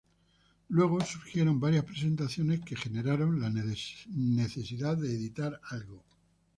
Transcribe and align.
Luego 0.69 0.99
surgieron 1.01 1.59
varias 1.59 1.85
presentaciones 1.85 2.59
que 2.61 2.75
generaron 2.75 3.39
la 3.39 3.51
necesidad 3.51 4.97
de 4.97 5.09
editar 5.15 5.61
algo. 5.69 6.03